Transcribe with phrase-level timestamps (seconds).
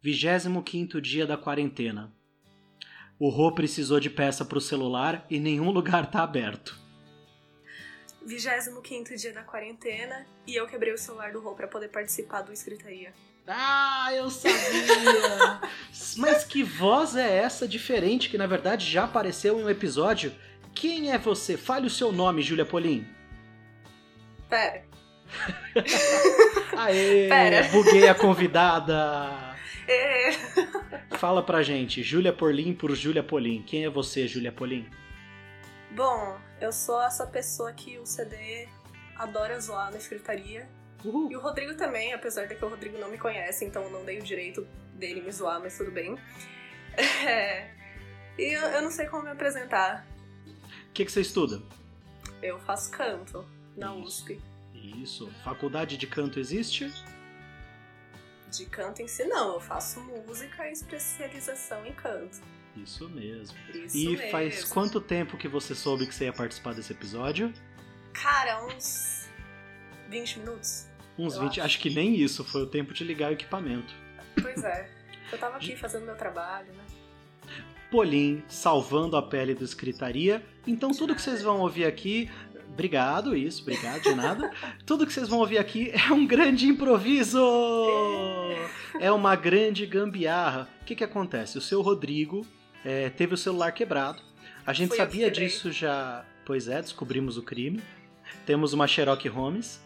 [0.00, 2.12] 25 dia da quarentena.
[3.18, 6.78] O Rô precisou de peça pro celular e nenhum lugar tá aberto.
[8.24, 12.52] 25 dia da quarentena e eu quebrei o celular do Rô pra poder participar do
[12.52, 13.12] Escritaria.
[13.46, 15.60] Ah, eu sabia!
[16.18, 20.32] Mas que voz é essa diferente que na verdade já apareceu em um episódio?
[20.74, 21.56] Quem é você?
[21.56, 23.04] Fale o seu nome, Júlia Polim.
[24.48, 24.84] Pera.
[26.76, 27.28] Aê!
[27.28, 27.68] Pera.
[27.68, 29.47] Buguei a convidada!
[29.88, 30.32] É.
[31.16, 33.62] Fala pra gente, Júlia Polim por Júlia Polim.
[33.62, 34.86] Quem é você, Júlia Polim?
[35.90, 38.68] Bom, eu sou essa pessoa que o CD
[39.16, 40.68] adora zoar na escritaria.
[41.02, 41.30] Uhul.
[41.30, 44.04] E o Rodrigo também, apesar de que o Rodrigo não me conhece, então eu não
[44.04, 46.16] dei o direito dele me zoar, mas tudo bem.
[47.24, 47.70] É.
[48.36, 50.04] E eu, eu não sei como me apresentar.
[50.88, 51.62] O que, que você estuda?
[52.42, 53.44] Eu faço canto
[53.76, 54.40] na USP.
[54.74, 55.30] Isso.
[55.44, 56.92] Faculdade de canto existe?
[58.50, 59.54] De canto em si, não.
[59.54, 62.40] Eu faço música e especialização em canto.
[62.76, 63.56] Isso mesmo.
[63.74, 64.30] Isso e mesmo.
[64.30, 67.52] faz quanto tempo que você soube que você ia participar desse episódio?
[68.12, 69.28] Cara, uns
[70.08, 70.86] 20 minutos.
[71.18, 71.60] Uns Eu 20, acho.
[71.62, 71.78] acho.
[71.80, 73.92] que nem isso, foi o tempo de ligar o equipamento.
[74.40, 74.88] Pois é.
[75.32, 76.84] Eu tava aqui fazendo meu trabalho, né?
[77.90, 80.44] Polim salvando a pele do escritaria.
[80.66, 82.30] Então tudo que vocês vão ouvir aqui.
[82.78, 84.52] Obrigado, isso, obrigado, de nada.
[84.86, 87.42] tudo que vocês vão ouvir aqui é um grande improviso!
[89.00, 90.68] É uma grande gambiarra.
[90.80, 91.58] O que, que acontece?
[91.58, 92.46] O seu Rodrigo
[92.84, 94.22] é, teve o celular quebrado.
[94.64, 96.24] A gente que sabia disso já.
[96.44, 97.82] Pois é, descobrimos o crime.
[98.46, 99.80] Temos uma Sherlock Holmes.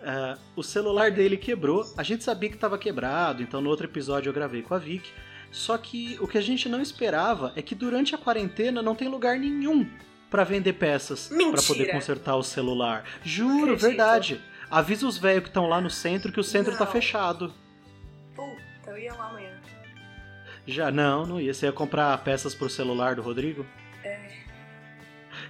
[0.00, 1.84] Ah, o celular dele quebrou.
[1.96, 5.10] A gente sabia que estava quebrado, então no outro episódio eu gravei com a Vic.
[5.50, 9.08] Só que o que a gente não esperava é que durante a quarentena não tem
[9.08, 9.84] lugar nenhum
[10.34, 11.62] pra vender peças pra Mentira.
[11.62, 13.04] poder consertar o celular.
[13.22, 14.40] Juro, verdade.
[14.68, 16.90] Avisa os velhos que estão lá no centro que o centro tá Não.
[16.90, 17.54] fechado.
[18.34, 19.60] Puta, eu ia lá amanhã.
[20.66, 21.54] Já não, não ia.
[21.54, 23.64] Você ia comprar peças pro celular do Rodrigo?
[24.02, 24.28] É.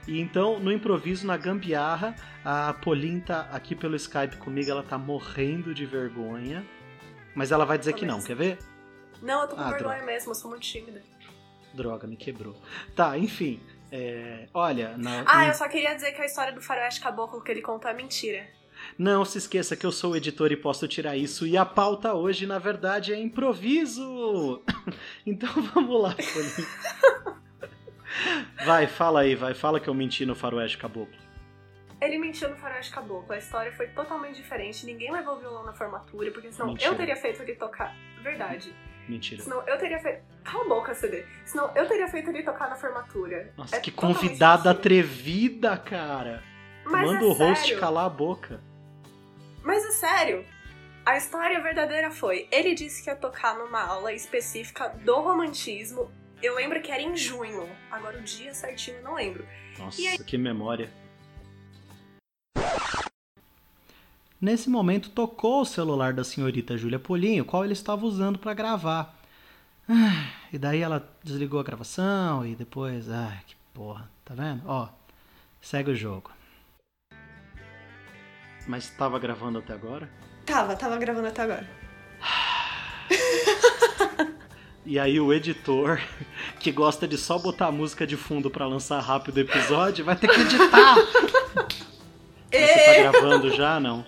[0.06, 2.14] E então, no improviso, na gambiarra,
[2.44, 6.62] a Pauline tá aqui pelo Skype comigo, ela tá morrendo de vergonha.
[7.34, 8.58] Mas ela vai dizer que não, quer ver?
[9.22, 10.04] Não, eu tô com Ah, vergonha droga.
[10.12, 11.00] mesmo, eu sou muito tímida.
[11.72, 12.54] Droga, me quebrou.
[12.94, 13.60] Tá, enfim.
[13.96, 17.40] É, olha, na- Ah, em- eu só queria dizer que a história do faroeste caboclo
[17.42, 18.46] que ele contou é mentira.
[18.98, 21.46] não se esqueça que eu sou o editor e posso tirar isso.
[21.46, 24.62] E a pauta hoje, na verdade, é improviso.
[25.26, 26.14] Então vamos lá.
[28.64, 29.54] Vai, fala aí, vai.
[29.54, 31.14] Fala que eu menti no faroeste caboclo.
[32.00, 36.30] Ele mentiu no faroeste caboclo, a história foi totalmente diferente, ninguém levou violão na formatura,
[36.32, 36.90] porque senão Mentira.
[36.90, 37.96] eu teria feito ele tocar.
[38.22, 38.74] Verdade.
[39.08, 39.42] Mentira.
[39.42, 40.22] Senão eu teria feito.
[40.44, 41.24] Cala a boca, CD.
[41.44, 43.52] Senão eu teria feito ele tocar na formatura.
[43.56, 44.70] Nossa, É que convidada possível.
[44.72, 46.42] atrevida, cara.
[46.84, 47.80] Mas Manda é o host sério.
[47.80, 48.60] calar a boca.
[49.62, 50.44] Mas é sério.
[51.06, 56.10] A história verdadeira foi: ele disse que ia tocar numa aula específica do romantismo.
[56.42, 57.68] Eu lembro que era em junho.
[57.90, 59.46] Agora o dia certinho eu não lembro.
[59.78, 60.90] Nossa, aí- que memória.
[64.44, 68.52] Nesse momento tocou o celular da senhorita Júlia Polinho, o qual ele estava usando para
[68.52, 69.18] gravar.
[69.88, 74.60] Ah, E daí ela desligou a gravação e depois, ai, que porra, tá vendo?
[74.66, 74.86] Ó,
[75.62, 76.30] segue o jogo.
[78.68, 80.10] Mas estava gravando até agora?
[80.44, 81.66] Tava, tava gravando até agora.
[84.86, 85.98] E aí o editor,
[86.60, 90.14] que gosta de só botar a música de fundo para lançar rápido o episódio, vai
[90.14, 90.96] ter que editar.
[92.52, 94.04] Você tá gravando já, não?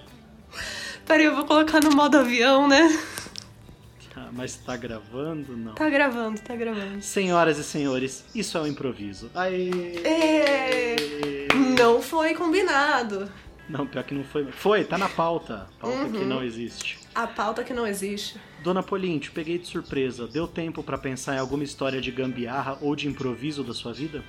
[1.06, 2.89] Peraí, eu vou colocar no modo avião, né?
[4.12, 5.75] Tá, mas tá gravando, não?
[5.75, 7.00] Tá gravando, tá gravando.
[7.03, 9.31] Senhoras e senhores, isso é um improviso.
[9.34, 9.71] Aê!
[10.05, 10.97] Ê!
[11.78, 13.31] Não foi combinado.
[13.69, 14.50] Não, pior que não foi.
[14.53, 15.67] Foi, tá na pauta.
[15.81, 16.12] Pauta Uhum.
[16.12, 16.99] que não existe.
[17.15, 18.41] A pauta que não existe.
[18.62, 20.27] Dona Pauline, te peguei de surpresa.
[20.27, 24.25] Deu tempo pra pensar em alguma história de gambiarra ou de improviso da sua vida?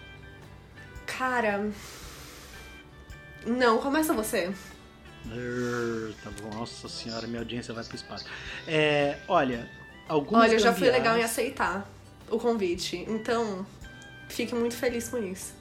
[1.06, 1.70] Cara.
[3.46, 4.52] Não, começa você.
[6.24, 8.26] Tá bom, nossa senhora, minha audiência vai pro espaço.
[8.68, 9.70] É, olha,
[10.08, 11.90] algumas Olha, eu já fui legal em aceitar
[12.30, 13.06] o convite.
[13.08, 13.66] Então,
[14.30, 15.56] fique muito feliz com isso.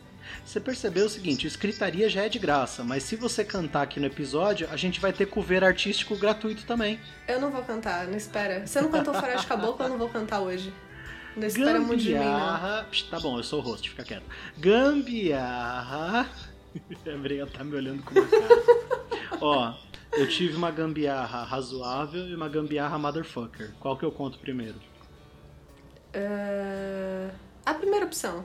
[0.44, 4.06] Você percebeu o seguinte, escritaria já é de graça, mas se você cantar aqui no
[4.06, 7.00] episódio, a gente vai ter cover artístico gratuito também.
[7.28, 8.66] Eu não vou cantar, não espera.
[8.66, 10.72] Você não cantou Faroeste Caboclo, eu não vou cantar hoje.
[11.36, 12.84] Não espera muito de mim, não.
[12.90, 14.24] Psh, Tá bom, eu sou o host, fica quieto.
[14.58, 16.28] Gambiarra.
[17.06, 18.96] A Breia tá me olhando com uma cara.
[19.40, 19.74] Ó,
[20.12, 23.72] eu tive uma gambiarra razoável e uma gambiarra motherfucker.
[23.80, 24.76] Qual que eu conto primeiro?
[26.12, 27.30] É,
[27.64, 28.44] A primeira opção,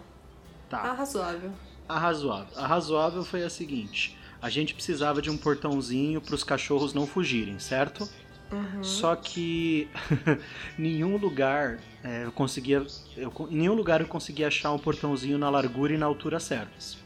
[0.67, 1.51] a Tá, razoável.
[1.87, 2.57] a razoável.
[2.57, 7.05] A razoável foi a seguinte: a gente precisava de um portãozinho para os cachorros não
[7.07, 8.09] fugirem, certo?
[8.51, 8.83] Uhum.
[8.83, 9.87] Só que
[10.77, 12.85] nenhum lugar é, eu conseguia.
[13.15, 16.97] Eu, em nenhum lugar eu conseguia achar um portãozinho na largura e na altura certas.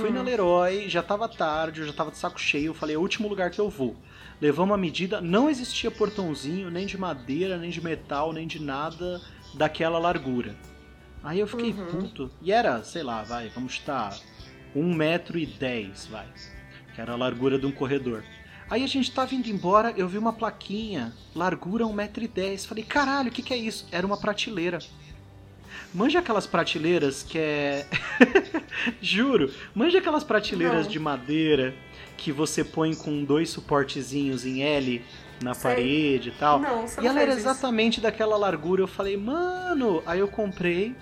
[0.00, 0.14] Fui Uhum.
[0.14, 3.02] na Leroy, já tava tarde, eu já tava de saco cheio, eu falei, é o
[3.02, 3.96] último lugar que eu vou.
[4.40, 9.20] Levamos a medida, não existia portãozinho, nem de madeira, nem de metal, nem de nada
[9.54, 10.54] daquela largura.
[11.22, 11.86] Aí eu fiquei Uhum.
[11.86, 12.30] puto.
[12.42, 14.18] E era, sei lá, vai, vamos chutar,
[14.74, 16.26] um metro e dez, vai.
[16.94, 18.22] Que era a largura de um corredor.
[18.68, 22.66] Aí a gente tava indo embora, eu vi uma plaquinha, largura 1,10m.
[22.66, 23.86] Falei, caralho, o que, que é isso?
[23.92, 24.78] Era uma prateleira.
[25.94, 27.86] Manja aquelas prateleiras que é.
[29.00, 30.90] Juro, manja aquelas prateleiras Não.
[30.90, 31.72] de madeira
[32.16, 35.04] que você põe com dois suportezinhos em L
[35.40, 35.62] na Sei.
[35.70, 36.58] parede e tal.
[36.58, 37.40] Não, você E ela era isso.
[37.40, 38.82] exatamente daquela largura.
[38.82, 40.02] Eu falei, mano.
[40.04, 40.96] Aí eu comprei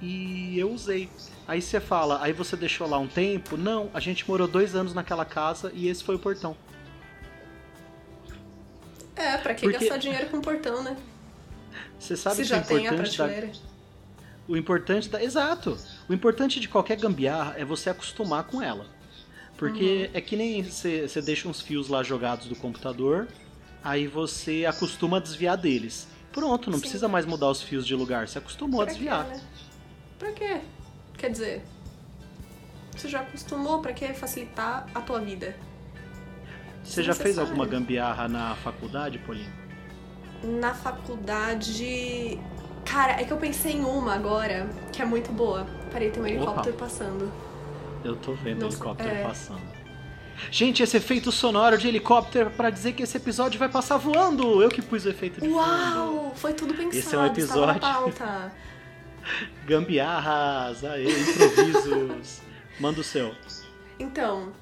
[0.00, 1.10] e eu usei.
[1.46, 3.56] Aí você fala, aí você deixou lá um tempo?
[3.56, 6.56] Não, a gente morou dois anos naquela casa e esse foi o portão.
[9.14, 10.96] É, pra que Porque- gastar dinheiro com portão, né?
[11.98, 13.58] Você sabe Se que já o tem a importante da, prateleira.
[14.48, 15.76] O importante da, exato.
[16.08, 18.86] O importante de qualquer gambiarra é você acostumar com ela.
[19.56, 20.18] Porque Uhum.
[20.18, 23.28] é que nem você deixa uns fios lá jogados do computador,
[23.84, 26.08] aí você acostuma a desviar deles.
[26.32, 26.82] Pronto, não Sim.
[26.82, 29.24] precisa mais mudar os fios de lugar, você acostumou a Pra quê, desviar.
[29.26, 29.40] né?
[30.18, 30.60] Pra quê?
[31.16, 31.64] Quer dizer,
[32.96, 35.56] você já acostumou, pra que facilitar a tua vida?
[36.84, 39.52] Você já fez alguma gambiarra na faculdade, Paulinho?
[40.44, 42.38] Na faculdade.
[42.88, 45.66] Cara, é que eu pensei em uma agora que é muito boa.
[45.92, 47.30] Peraí, tem um helicóptero passando.
[48.02, 49.22] Eu tô vendo o Nossa, helicóptero é.
[49.22, 49.78] passando.
[50.50, 54.62] Gente, esse efeito sonoro de helicóptero pra dizer que esse episódio vai passar voando.
[54.62, 55.58] Eu que pus o efeito de fundo.
[55.58, 56.32] Uau!
[56.36, 56.96] Foi tudo pensado.
[56.96, 57.80] Esse é um episódio.
[59.66, 62.40] Gambiarras, aê, improvisos.
[62.80, 63.34] Manda o seu.
[63.98, 64.52] Então,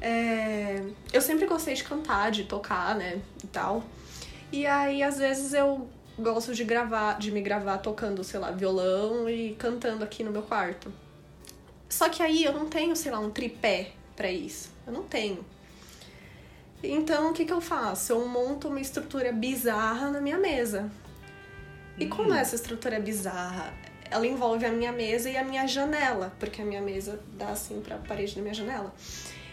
[0.00, 0.82] é,
[1.12, 3.84] eu sempre gostei de cantar, de tocar, né, e tal.
[4.52, 5.88] E aí, às vezes, eu
[6.20, 10.42] gosto de gravar, de me gravar tocando, sei lá, violão e cantando aqui no meu
[10.42, 10.92] quarto.
[11.88, 14.70] Só que aí eu não tenho, sei lá, um tripé pra isso.
[14.86, 15.44] Eu não tenho.
[16.82, 18.12] Então, o que que eu faço?
[18.12, 20.90] Eu monto uma estrutura bizarra na minha mesa.
[21.98, 23.74] E como é essa estrutura bizarra?
[24.10, 27.80] Ela envolve a minha mesa e a minha janela, porque a minha mesa dá assim
[27.80, 28.94] pra parede da minha janela.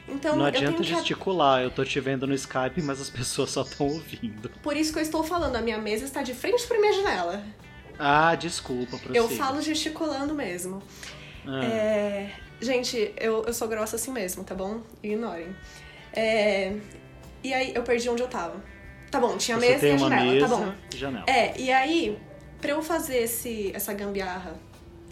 [0.07, 3.49] Então, Não eu adianta que gesticular, eu tô te vendo no Skype, mas as pessoas
[3.51, 4.49] só estão ouvindo.
[4.63, 7.43] Por isso que eu estou falando, a minha mesa está de frente para minha janela.
[7.99, 9.17] Ah, desculpa, prossiga.
[9.17, 10.81] Eu falo gesticulando mesmo.
[11.45, 14.81] Ah, É, Gente, eu, eu sou grossa assim mesmo, tá bom?
[15.03, 15.55] Ignorem.
[16.13, 16.75] É,
[17.43, 18.63] E aí, eu perdi onde eu tava.
[19.11, 20.73] Tá bom, tinha você mesa tem e a janela, mesa tá bom.
[20.95, 21.25] janela.
[21.27, 22.17] É, e aí,
[22.59, 24.55] pra eu fazer esse, essa gambiarra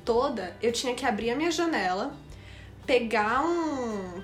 [0.04, 2.14] toda, eu tinha que abrir a minha janela,
[2.86, 4.22] pegar um.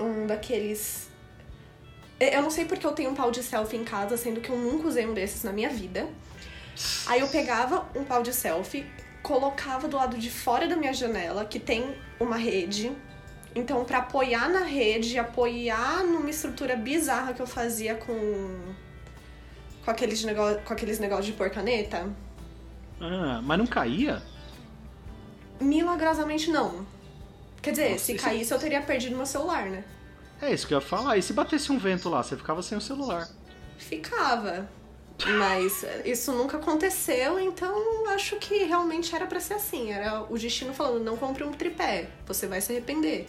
[0.00, 1.08] Um daqueles.
[2.18, 4.56] Eu não sei porque eu tenho um pau de selfie em casa, sendo que eu
[4.56, 6.08] nunca usei um desses na minha vida.
[7.06, 8.86] Aí eu pegava um pau de selfie,
[9.22, 12.92] colocava do lado de fora da minha janela, que tem uma rede.
[13.54, 18.74] Então, pra apoiar na rede, apoiar numa estrutura bizarra que eu fazia com
[19.86, 22.10] com aqueles, negócio, com aqueles negócios de pôr caneta?
[23.00, 24.20] Ah, mas não caía?
[25.60, 26.84] Milagrosamente não.
[27.66, 29.82] Quer dizer, Nossa, se isso- caísse eu teria perdido meu celular, né?
[30.40, 31.16] É isso que eu ia falar.
[31.16, 33.28] E se batesse um vento lá, você ficava sem o celular?
[33.76, 34.68] Ficava.
[35.36, 39.90] Mas isso nunca aconteceu, então acho que realmente era pra ser assim.
[39.90, 43.26] Era o destino falando, não compre um tripé, você vai se arrepender.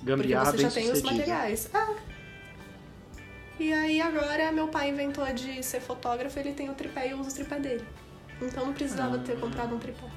[0.00, 1.70] Porque Gambiarra você bem já tem os materiais.
[1.72, 1.94] Ah.
[3.58, 7.18] E aí agora meu pai inventou de ser fotógrafo, ele tem o tripé e eu
[7.20, 7.86] uso o tripé dele.
[8.42, 9.20] Então não precisava Ah.
[9.20, 10.08] ter comprado um tripé.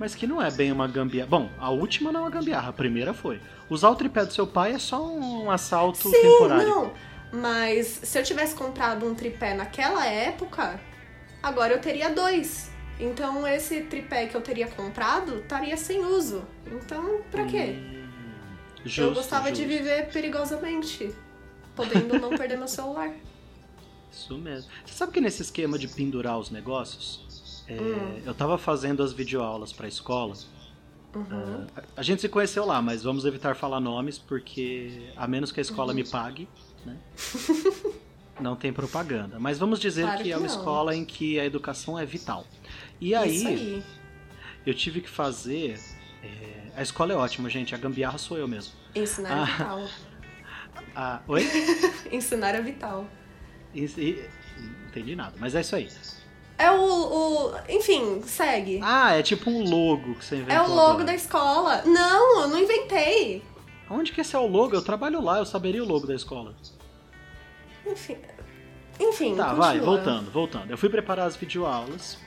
[0.00, 1.28] Mas que não é bem uma gambiarra.
[1.28, 3.38] Bom, a última não é uma gambiarra, a primeira foi.
[3.68, 6.66] Usar o tripé do seu pai é só um assalto Sim, temporário.
[6.66, 6.92] não.
[7.30, 10.80] Mas se eu tivesse comprado um tripé naquela época,
[11.42, 12.70] agora eu teria dois.
[12.98, 16.44] Então esse tripé que eu teria comprado estaria sem uso.
[16.66, 17.76] Então, pra quê?
[17.78, 18.06] Hum,
[18.82, 19.78] eu justo, gostava de justo.
[19.78, 21.14] viver perigosamente,
[21.76, 23.10] podendo não perder meu celular.
[24.10, 24.70] Isso mesmo.
[24.84, 27.24] Você sabe que nesse esquema de pendurar os negócios,
[27.70, 28.22] é, Hum.
[28.26, 30.34] eu tava fazendo as videoaulas pra escola.
[31.14, 31.66] Uhum.
[31.76, 35.60] A- A gente se conheceu lá, mas vamos evitar falar nomes, porque a menos que
[35.60, 35.96] a escola Uhum.
[35.96, 36.48] me pague,
[36.86, 36.96] né?
[38.40, 39.38] não tem propaganda.
[39.38, 40.54] Mas vamos dizer Claro que, que é uma não.
[40.54, 42.46] escola em que a educação é vital.
[43.00, 43.82] E aí, aí.
[44.66, 45.78] eu tive que fazer.
[46.22, 47.74] é, A escola é ótima, gente.
[47.74, 48.72] A gambiarra sou eu mesmo.
[48.94, 49.42] Ensinar Ah.
[49.42, 49.88] é vital.
[50.96, 51.42] Ah, oi?
[52.10, 53.06] Ensinar é vital.
[53.74, 55.88] Entendi nada, mas é isso aí.
[56.60, 57.52] É o, o.
[57.68, 58.80] Enfim, segue.
[58.82, 60.56] Ah, é tipo um logo que você inventou.
[60.56, 61.04] é o logo agora.
[61.04, 61.82] da escola.
[61.86, 63.42] Não, eu não inventei.
[63.88, 64.74] Onde que esse é o logo?
[64.74, 66.54] Eu trabalho lá, eu saberia o logo da escola.
[67.86, 68.16] Enfim.
[69.00, 69.66] Enfim, Tá, continua.
[69.66, 70.70] vai, voltando, voltando.
[70.70, 72.18] Eu fui preparar as videoaulas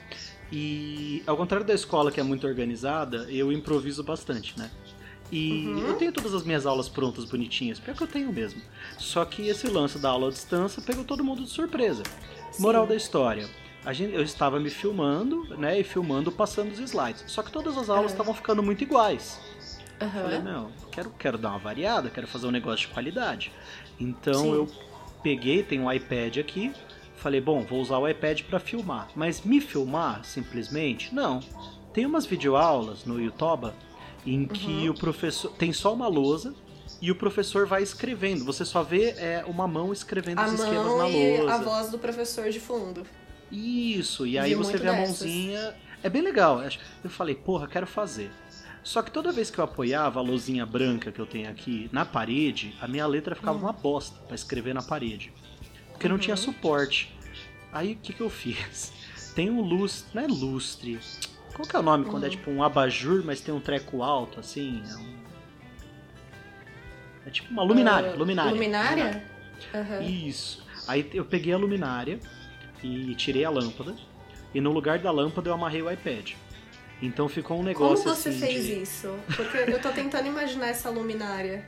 [0.50, 4.70] e, ao contrário da escola que é muito organizada, eu improviso bastante, né?
[5.30, 5.78] E Uhum.
[5.86, 8.60] eu tenho todas as minhas aulas prontas, bonitinhas, pior que eu tenho mesmo.
[8.98, 12.02] Só que esse lance da aula à distância pegou todo mundo de surpresa.
[12.50, 12.62] Sim.
[12.62, 13.48] Moral da história.
[13.92, 17.24] Gente, eu estava me filmando, né, e filmando passando os slides.
[17.26, 18.14] Só que todas as aulas É.
[18.14, 19.40] estavam ficando muito iguais.
[20.00, 20.22] Aham.
[20.22, 23.52] Falei, não, quero, quero dar uma variada, quero fazer um negócio de qualidade.
[24.00, 24.52] Então Sim.
[24.52, 24.68] eu
[25.22, 26.72] peguei, tem um iPad aqui,
[27.16, 29.08] falei, bom, vou usar o iPad para filmar.
[29.14, 31.14] Mas me filmar, simplesmente?
[31.14, 31.40] Não.
[31.92, 33.70] Tem umas videoaulas no YouTube
[34.26, 34.90] em que Uhum.
[34.90, 36.54] o professor tem só uma lousa
[37.00, 38.44] e o professor vai escrevendo.
[38.44, 41.54] Você só vê é, uma mão escrevendo A os esquemas na mão e lousa.
[41.54, 43.06] a voz do professor de fundo.
[43.54, 45.06] Isso, e aí Vi você muito vê a dessas.
[45.20, 45.74] mãozinha.
[46.02, 46.60] É bem legal.
[47.02, 48.30] Eu falei, porra, quero fazer.
[48.82, 52.04] Só que toda vez que eu apoiava a luzinha branca que eu tenho aqui na
[52.04, 55.32] parede, a minha letra ficava uma bosta pra escrever na parede.
[55.92, 56.42] Porque não tinha Uhum.
[56.42, 57.14] suporte.
[57.72, 58.92] Aí o que, que eu fiz?
[59.34, 60.10] Tem um lustre.
[60.14, 60.98] Não é lustre.
[61.54, 62.30] Qual que é o nome quando é Uhum.
[62.32, 64.82] tipo um abajur, mas tem um treco alto, assim?
[64.90, 65.14] É, um...
[67.26, 68.10] é tipo uma luminária.
[68.12, 68.52] Ah, luminária.
[68.52, 69.24] Luminária?
[69.74, 70.02] Aham.
[70.02, 70.62] Isso.
[70.86, 72.18] Aí eu peguei a luminária
[72.82, 73.94] e tirei a lâmpada.
[74.54, 76.32] E no lugar da lâmpada eu amarrei o iPad.
[77.02, 78.38] Então ficou um Como negócio você assim.
[78.38, 79.12] fez de- isso?
[79.36, 81.66] Porque eu tô tentando imaginar essa luminária.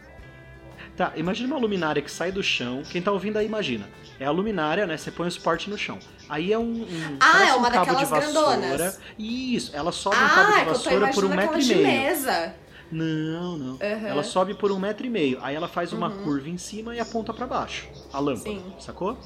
[0.97, 2.83] Tá, imagina uma luminária que sai do chão.
[2.91, 3.87] Quem tá ouvindo aí imagina.
[4.19, 4.97] É a luminária, né?
[4.97, 5.99] Você põe o suporte no chão.
[6.29, 6.83] Aí é um.
[6.85, 8.57] um Ah, é uma um cabo de daquelas vassoura.
[8.57, 9.01] grandonas.
[9.19, 11.87] Isso, ela sobe um cabo Ah, de é vassoura por um metro e de meio.
[11.87, 12.55] mesa.
[12.91, 13.75] Não, não.
[13.75, 14.07] Aham.
[14.09, 15.39] Ela sobe por um metro e meio.
[15.43, 16.23] Aí ela faz uma Uhum.
[16.23, 17.89] curva em cima e aponta pra baixo.
[18.13, 18.63] A lâmpada, Sim.
[18.79, 19.19] sacou?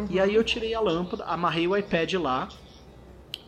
[0.00, 0.06] Uhum.
[0.08, 2.48] E aí eu tirei a lâmpada, amarrei o iPad lá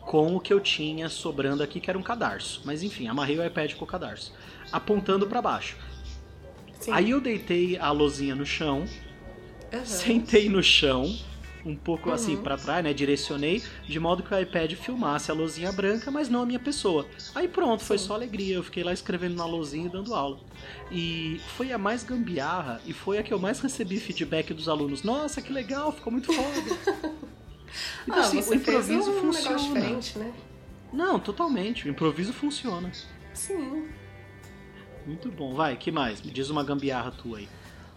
[0.01, 2.61] com o que eu tinha sobrando aqui, que era um cadarço.
[2.65, 4.33] Mas enfim, amarrei o iPad com o cadarço,
[4.71, 5.77] apontando pra baixo.
[6.79, 6.91] Sim.
[6.91, 8.85] Aí eu deitei a lozinha no chão,
[9.73, 9.85] Aham.
[9.85, 11.15] sentei no chão,
[11.65, 12.43] um pouco assim Uhum.
[12.43, 12.93] pra trás, né?
[12.93, 17.07] Direcionei de modo que o iPad filmasse a lozinha branca, mas não a minha pessoa.
[17.33, 18.07] Aí pronto, foi Sim.
[18.07, 18.55] só alegria.
[18.55, 20.39] Eu fiquei lá escrevendo na lozinha e dando aula.
[20.91, 25.03] E foi a mais gambiarra e foi a que eu mais recebi feedback dos alunos.
[25.03, 27.13] Nossa, que legal, ficou muito foda.
[28.07, 29.79] Então, Ah, assim, o improviso um funciona.
[29.79, 30.33] né?
[30.93, 31.87] Não, totalmente.
[31.87, 32.91] O improviso funciona.
[33.33, 33.87] Sim.
[35.07, 35.55] Muito bom.
[35.55, 36.21] Vai, que mais?
[36.21, 37.49] Me diz uma gambiarra tua aí.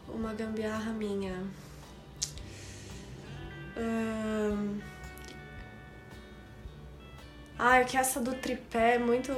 [0.08, 1.42] Uma gambiarra minha.
[3.76, 4.80] Ahn.
[7.58, 9.32] Ah, é que essa do tripé é muito.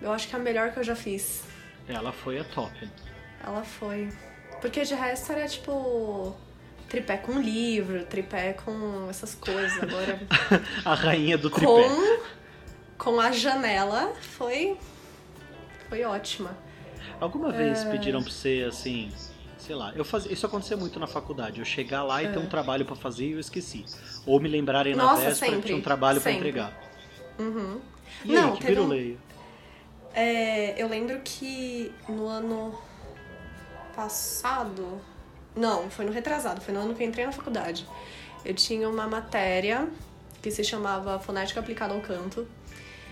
[0.00, 1.42] Eu acho que é a melhor que eu já fiz.
[1.88, 2.88] Ela foi a top.
[3.44, 4.08] Ela foi.
[4.60, 6.34] Porque de resto era tipo.
[6.88, 9.82] Tripé com livro, tripé com essas coisas.
[9.82, 10.20] Agora.
[10.84, 11.66] A rainha do tripé.
[11.66, 12.22] com.
[12.98, 14.76] Com a janela foi.
[15.88, 16.56] Foi ótima.
[17.20, 17.56] Alguma É.
[17.56, 19.10] vez pediram pra você assim,
[19.62, 22.40] sei lá, eu fazia, isso acontecia muito na faculdade, eu chegar lá e ter É.
[22.40, 23.84] um trabalho pra fazer e eu esqueci.
[24.26, 26.48] Ou me lembrarem na Nossa, véspera que sempre, tinha um trabalho pra sempre.
[26.48, 26.76] entregar.
[27.38, 27.80] Uhum.
[28.24, 29.20] E Não, aí, que teve um- viruleio?
[30.14, 32.74] É, eu lembro que no ano
[33.94, 35.00] passado.
[35.54, 37.86] Não, foi no retrasado, foi no ano que eu entrei na faculdade.
[38.44, 39.88] Eu tinha uma matéria
[40.40, 42.46] que se chamava Fonética Aplicada ao Canto,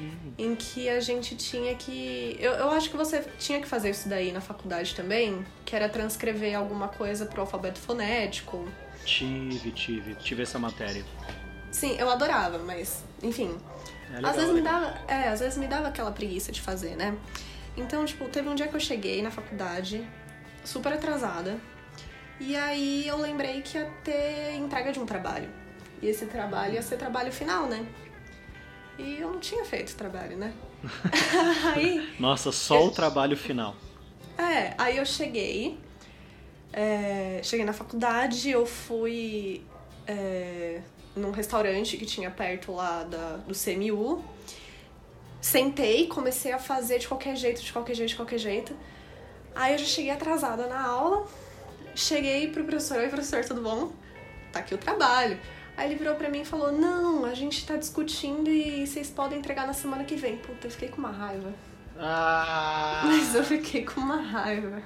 [0.00, 0.32] Hum.
[0.38, 2.36] em que a gente tinha que.
[2.40, 5.88] Eu, eu acho que você tinha que fazer isso daí na faculdade também, que era
[5.88, 8.66] transcrever alguma coisa pro alfabeto fonético.
[9.04, 11.04] Tive, tive, tive essa matéria.
[11.70, 13.56] Sim, eu adorava, mas, enfim,
[14.12, 16.96] É legal, às vezes me dava, é, às vezes me dava aquela preguiça de fazer,
[16.96, 17.16] né?
[17.76, 20.06] Então, tipo, teve um dia que eu cheguei na faculdade,
[20.64, 21.58] super atrasada,
[22.40, 25.48] e aí eu lembrei que ia ter entrega de um trabalho.
[26.02, 27.84] E esse trabalho ia ser trabalho final, né?
[29.00, 30.52] E eu não tinha feito trabalho, né?
[31.74, 33.74] aí, Nossa, só o trabalho final.
[34.38, 35.78] é, aí eu cheguei,
[36.72, 39.62] é, cheguei na faculdade, eu fui
[40.06, 40.80] é,
[41.16, 44.24] num restaurante que tinha perto lá da, do CMU,
[45.40, 48.74] sentei, comecei a fazer de qualquer jeito, de qualquer jeito, de qualquer jeito.
[49.54, 51.26] Aí eu já cheguei atrasada na aula,
[51.94, 53.92] cheguei pro professor, oi professor, tudo bom?
[54.52, 55.38] Tá aqui o trabalho.
[55.80, 59.38] Aí ele virou pra mim e falou, não, a gente tá discutindo e vocês podem
[59.38, 60.36] entregar na semana que vem.
[60.36, 61.54] Puta, eu fiquei com uma raiva.
[61.98, 64.82] Ah, Mas eu fiquei com uma raiva.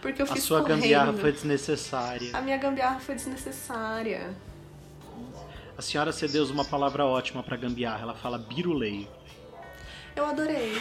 [0.00, 0.80] Porque eu a fiz sua correndo.
[0.80, 2.30] gambiarra foi desnecessária.
[2.32, 4.34] A minha gambiarra foi desnecessária.
[5.76, 9.06] A senhora cedeu uma palavra ótima pra gambiarra, ela fala biruleio.
[10.16, 10.80] Eu adorei.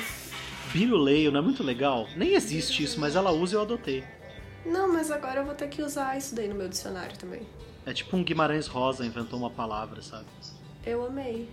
[0.72, 2.08] Biruleio não é muito legal?
[2.16, 4.02] Nem existe isso, mas ela usa e eu adotei.
[4.66, 7.46] Não, mas agora eu vou ter que usar isso daí no meu dicionário também.
[7.86, 10.26] É tipo um Guimarães Rosa inventou uma palavra, sabe?
[10.86, 11.50] Eu amei.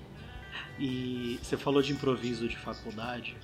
[0.79, 3.37] E você falou de improviso de faculdade.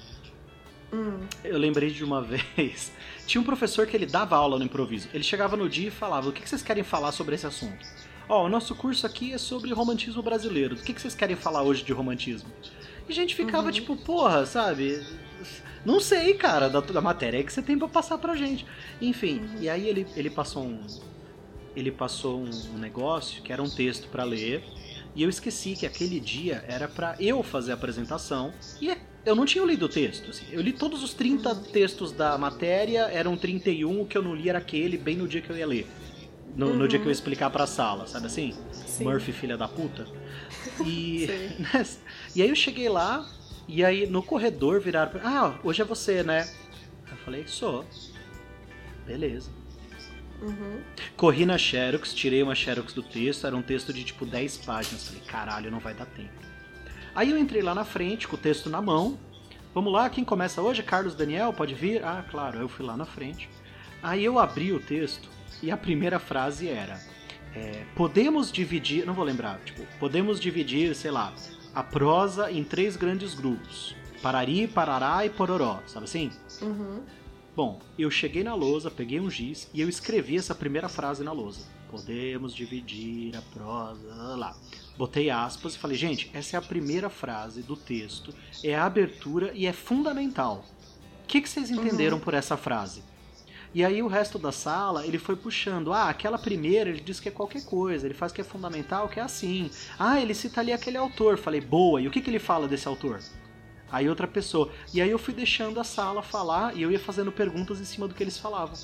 [0.93, 1.19] Hum.
[1.45, 2.23] Eu lembrei de uma
[2.57, 2.93] vez.
[3.27, 5.09] Tinha um professor que ele dava aula no improviso.
[5.13, 7.85] Ele chegava no dia e falava: O que vocês querem falar sobre esse assunto?
[8.29, 10.75] Ó, oh, o nosso curso aqui é sobre romantismo brasileiro.
[10.75, 12.51] O que vocês querem falar hoje de romantismo?
[13.09, 13.73] E a gente ficava Uhum.
[13.73, 15.01] tipo, porra, sabe?
[15.85, 18.67] Não sei, cara, da, da matéria que você tem pra passar pra gente.
[19.01, 20.81] Enfim, e aí ele, ele passou um.
[21.77, 24.65] Ele passou um, um negócio que era um texto pra ler.
[25.15, 28.53] E eu esqueci que aquele dia era pra eu fazer a apresentação.
[28.81, 30.31] E eu não tinha lido o texto.
[30.31, 30.47] assim.
[30.51, 34.49] Eu li todos os 30 textos da matéria, eram 31, o que eu não li
[34.49, 35.87] era aquele, bem no dia que eu ia ler.
[36.57, 36.89] No, no Uhum.
[36.89, 38.55] dia que eu ia explicar pra sala, sabe assim?
[38.87, 39.05] Sim.
[39.05, 40.07] Murphy, filha da puta.
[40.87, 41.27] E,
[42.35, 43.29] e aí eu cheguei lá,
[43.69, 46.49] e aí no corredor viraram pra Ah, hoje é você, né?
[47.11, 47.85] Eu falei, sou.
[49.07, 49.51] Beleza.
[50.43, 50.81] Uhum.
[51.17, 55.09] Corri na Xerox, tirei uma Xerox do texto, era um texto de tipo 10 páginas.
[55.09, 56.47] Falei, caralho, não vai dar tempo.
[57.15, 59.19] Aí eu entrei lá na frente, com o texto na mão.
[59.75, 60.83] Vamos lá, quem começa hoje?
[60.83, 62.05] Carlos Daniel, pode vir?
[62.05, 63.49] Ah, claro, eu fui lá na frente.
[64.03, 65.29] Aí eu abri o texto
[65.63, 67.01] e a primeira frase era:
[67.55, 71.33] é, Podemos dividir, não vou lembrar, tipo, podemos dividir, sei lá,
[71.75, 76.31] a prosa em três grandes grupos: Parari, Parará e Pororó, sabe assim?
[76.63, 77.03] Uhum.
[77.57, 81.33] Bom, eu cheguei na lousa, peguei um giz e eu escrevi essa primeira frase na
[81.33, 81.63] lousa.
[81.91, 84.55] Podemos dividir a prosa, lá.
[84.99, 89.53] Botei aspas e falei, gente, essa é a primeira frase do texto, é a abertura
[89.55, 90.67] e é fundamental.
[91.25, 93.03] O que, que vocês entenderam por essa frase?
[93.75, 95.95] E aí o resto da sala, ele foi puxando.
[95.95, 99.19] Ah, aquela primeira, ele diz que é qualquer coisa, ele faz que é fundamental, que
[99.19, 99.71] é assim.
[99.99, 101.39] Ah, ele cita ali aquele autor.
[101.39, 103.23] Falei, boa, e o que, que ele fala desse autor?
[103.91, 104.71] Aí outra pessoa.
[104.93, 108.09] E aí eu fui deixando a sala falar e eu ia fazendo perguntas em cima
[108.09, 108.77] do que eles falavam.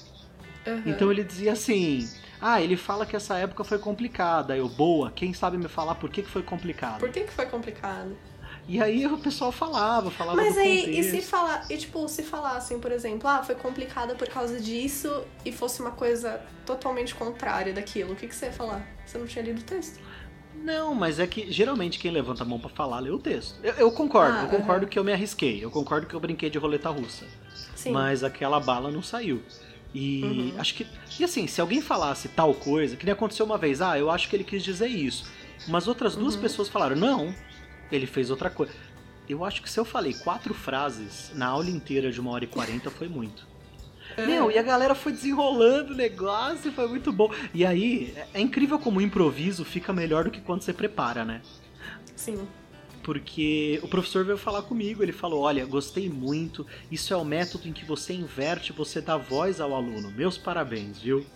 [0.66, 0.82] Uhum.
[0.86, 2.08] Então ele dizia assim:
[2.40, 4.56] Ah, ele fala que essa época foi complicada.
[4.56, 7.00] Eu, boa, quem sabe me falar por que, que foi complicado?
[7.00, 8.16] Por que, que foi complicado?
[8.68, 12.78] E aí o pessoal falava, falava Mas aí, e se falar, e tipo, se falassem,
[12.78, 18.12] por exemplo, ah, foi complicada por causa disso e fosse uma coisa totalmente contrária daquilo,
[18.12, 18.86] o que, que você ia falar?
[19.04, 19.98] Você não tinha lido o texto?
[20.54, 23.58] Não, mas é que geralmente quem levanta a mão pra falar lê o texto.
[23.62, 26.48] Eu, eu concordo, Ah, eu concordo que eu me arrisquei, eu concordo que eu brinquei
[26.50, 27.26] de roleta russa.
[27.74, 27.90] Sim.
[27.92, 29.42] Mas aquela bala não saiu.
[29.94, 30.54] E Uhum.
[30.60, 30.86] acho que.
[31.18, 34.28] E assim, se alguém falasse tal coisa, que nem aconteceu uma vez, ah, eu acho
[34.28, 35.24] que ele quis dizer isso.
[35.68, 36.40] Mas outras duas Uhum.
[36.40, 37.34] pessoas falaram, não,
[37.90, 38.72] ele fez outra coisa.
[39.28, 42.48] Eu acho que se eu falei quatro frases na aula inteira de uma hora e
[42.48, 43.46] quarenta foi muito.
[44.16, 44.26] É.
[44.26, 47.30] Meu, e a galera foi desenrolando o negócio, foi muito bom.
[47.54, 51.40] E aí, é- incrível como o improviso fica melhor do que quando você prepara, né?
[52.16, 52.46] Sim.
[53.02, 57.66] Porque o professor veio falar comigo, ele falou: Olha, gostei muito, isso é o método
[57.66, 60.10] em que você inverte, você dá voz ao aluno.
[60.12, 61.26] Meus parabéns, viu?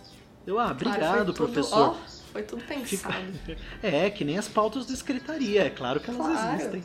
[0.45, 1.89] Eu, ah, Claro, obrigado, tudo- professor.
[1.89, 1.95] ó,
[2.31, 3.15] foi tudo Fica- pensado.
[3.83, 6.55] É, que nem as pautas de escritaria, é claro que elas Claro.
[6.55, 6.83] existem.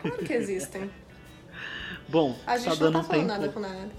[0.00, 0.90] Claro que existem.
[2.08, 3.40] Bom, A gente tá não dando tá um falando tempo.
[3.40, 3.90] nada com nada.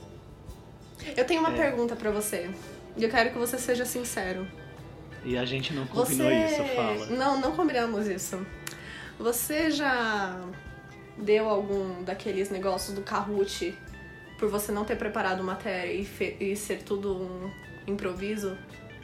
[1.15, 1.55] Eu tenho uma É.
[1.57, 2.49] pergunta pra você.
[2.97, 4.47] E eu quero que você seja sincero.
[5.23, 6.13] E a gente não Você.
[6.13, 7.05] combinou isso, fala.
[7.07, 8.45] Não, não combinamos isso.
[9.19, 10.39] Você já
[11.17, 13.75] deu algum daqueles negócios do Kahoot
[14.37, 17.51] por você não ter preparado matéria e, fe- e ser tudo um
[17.87, 18.57] improviso?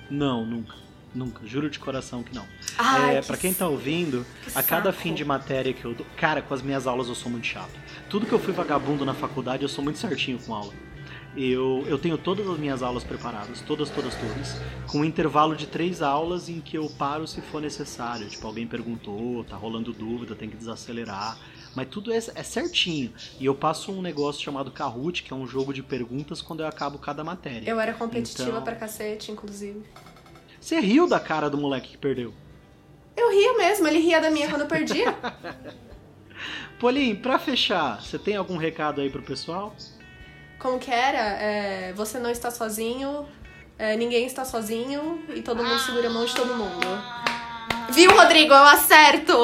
[0.09, 0.75] Não, nunca.
[1.13, 2.45] Nunca, juro de coração que não.
[2.77, 5.03] Ai, é, que para quem tá ouvindo, que a cada saco.
[5.03, 6.05] fim de matéria que eu dou.
[6.15, 7.71] Cara, com as minhas aulas eu sou muito chato.
[8.09, 10.73] Tudo que eu fui vagabundo na faculdade, eu sou muito certinho com aula.
[11.35, 14.57] Eu, eu tenho todas as minhas aulas preparadas, todas, todas, todas,
[14.91, 18.27] com um intervalo de três aulas em que eu paro se for necessário.
[18.27, 21.37] Tipo, alguém perguntou, tá rolando dúvida, tem que desacelerar.
[21.73, 23.13] Mas tudo é, é certinho.
[23.39, 26.67] E eu passo um negócio chamado Kahoot, que é um jogo de perguntas quando eu
[26.67, 27.69] acabo cada matéria.
[27.69, 29.81] Eu era competitiva Então- pra cacete, inclusive.
[30.59, 32.33] Você riu da cara do moleque que perdeu.
[33.15, 35.15] Eu ria mesmo, ele ria da minha quando eu perdia.
[36.77, 39.73] Polim, pra fechar, você tem algum recado aí pro pessoal?
[40.61, 41.17] Como que era?
[41.17, 43.25] É, você não está sozinho,
[43.79, 46.87] é, ninguém está sozinho e todo mundo segura a mão de todo mundo.
[47.91, 48.53] Viu, Rodrigo?
[48.53, 49.35] Eu acerto!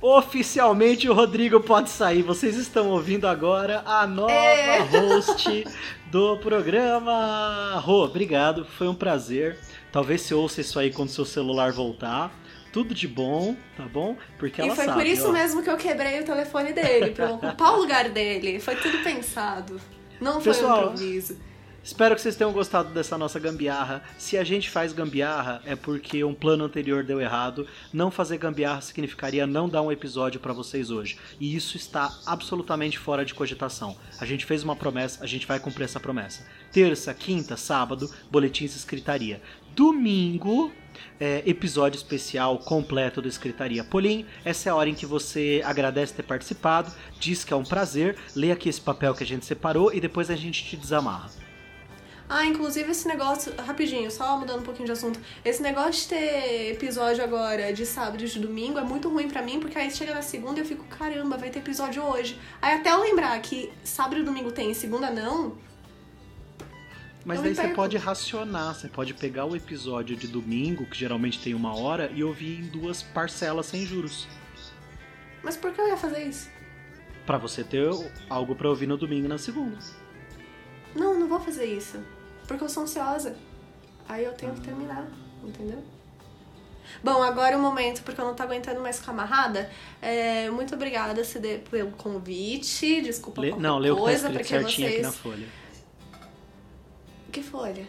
[0.00, 2.22] Oficialmente o Rodrigo pode sair.
[2.22, 4.78] Vocês estão ouvindo agora a nova É.
[4.78, 5.64] host
[6.06, 7.78] do programa.
[7.84, 9.58] Rô, obrigado, foi um prazer.
[9.92, 12.30] Talvez você ouça isso aí quando seu celular voltar.
[12.72, 14.16] Tudo de bom, tá bom?
[14.38, 15.32] Porque ela e foi sabe, por isso ó.
[15.32, 18.60] mesmo que eu quebrei o telefone dele, pra eu ocupar o lugar dele.
[18.60, 19.80] Foi tudo pensado.
[20.20, 21.36] Não foi Pessoal, um improviso.
[21.82, 24.02] Espero que vocês tenham gostado dessa nossa gambiarra.
[24.18, 27.66] Se a gente faz gambiarra, é porque um plano anterior deu errado.
[27.92, 31.16] Não fazer gambiarra significaria não dar um episódio pra vocês hoje.
[31.40, 33.96] E isso está absolutamente fora de cogitação.
[34.20, 36.46] A gente fez uma promessa, a gente vai cumprir essa promessa.
[36.70, 39.40] Terça, quinta, sábado, boletins escritaria.
[39.74, 40.70] Domingo,
[41.20, 44.26] é, episódio especial completo do Escritaria Polim.
[44.44, 48.16] Essa é a hora em que você agradece ter participado, diz que é um prazer,
[48.34, 51.30] lê aqui esse papel que a gente separou e depois a gente te desamarra.
[52.30, 55.18] Ah, inclusive esse negócio, rapidinho, só mudando um pouquinho de assunto.
[55.42, 59.40] Esse negócio de ter episódio agora de sábado e de domingo é muito ruim pra
[59.40, 62.38] mim, porque aí chega na segunda e eu fico, caramba, vai ter episódio hoje.
[62.60, 65.56] Aí até eu lembrar que sábado e domingo tem e segunda não.
[67.28, 71.54] Mas daí você pode racionar, você pode pegar o episódio de domingo, que geralmente tem
[71.54, 74.26] uma hora, e ouvir em duas parcelas sem juros.
[75.42, 76.48] Mas por que eu ia fazer isso?
[77.26, 77.86] Pra você ter
[78.30, 79.76] algo pra ouvir no domingo e na segunda.
[80.96, 82.02] Não, não vou fazer isso.
[82.46, 83.36] Porque eu sou ansiosa.
[84.08, 85.06] Aí eu tenho que terminar,
[85.44, 85.84] entendeu?
[87.04, 89.70] Bom, agora o momento, porque eu não tô aguentando mais ficar amarrada.
[90.00, 93.02] É, muito obrigada, CD, pelo convite.
[93.02, 94.94] Desculpa Lê- qualquer não, lê o que tá coisa, porque certinho vocês...
[94.94, 95.67] aqui na folha.
[97.38, 97.86] Que folha?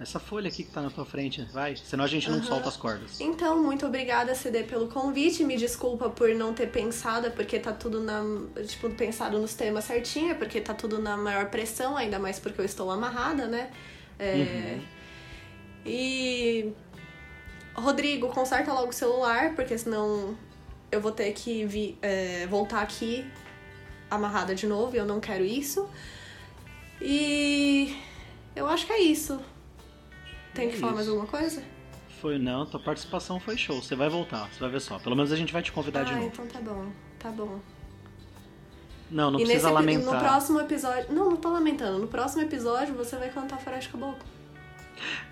[0.00, 1.76] Essa folha aqui que tá na tua frente, vai.
[1.76, 2.46] Senão a gente não Aham.
[2.46, 3.20] solta as cordas.
[3.20, 5.44] Então, muito obrigada, CD, pelo convite.
[5.44, 8.20] Me desculpa por não ter pensado, é porque tá tudo na.
[8.66, 12.60] Tipo, pensado nos temas certinho, é porque tá tudo na maior pressão, ainda mais porque
[12.60, 13.70] eu estou amarrada, né?
[14.18, 14.78] É,
[15.84, 16.72] E.
[17.74, 20.36] Rodrigo, conserta logo o celular, porque senão
[20.92, 23.24] eu vou ter que vi- é, voltar aqui
[24.10, 25.88] amarrada de novo e eu não quero isso.
[27.00, 27.96] E.
[28.54, 29.40] Eu acho que é isso.
[30.54, 31.16] Tem É que falar mais isso.
[31.16, 31.62] alguma coisa?
[32.20, 33.82] Foi não, tua participação foi show.
[33.82, 34.98] Você vai voltar, você vai ver só.
[34.98, 36.26] Pelo menos a gente vai te convidar de ah, novo.
[36.28, 36.86] então tá bom,
[37.18, 37.58] tá bom.
[39.10, 40.14] Não, não e precisa nesse, lamentar.
[40.14, 41.12] no próximo episódio.
[41.12, 41.98] Não, não tô lamentando.
[41.98, 44.24] No próximo episódio você vai cantar Faroeste Caboclo.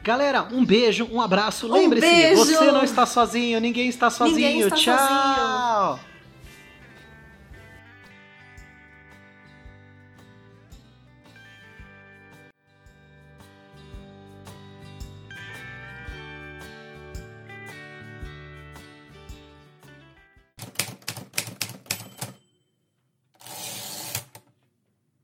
[0.02, 1.68] Galera, um beijo, um abraço.
[1.68, 4.36] Um Lembre-se, você não está sozinho, ninguém está sozinho.
[4.36, 6.09] Ninguém está Tchau!